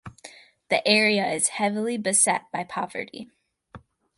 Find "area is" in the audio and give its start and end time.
0.87-1.49